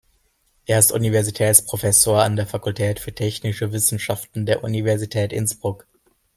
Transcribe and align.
Er 0.65 0.79
ist 0.79 0.91
Universitätsprofessor 0.91 2.23
an 2.23 2.35
der 2.35 2.47
Fakultät 2.47 2.99
für 2.99 3.13
Technische 3.13 3.71
Wissenschaften 3.71 4.47
der 4.47 4.63
Universität 4.63 5.31
Innsbruck. 5.31 5.85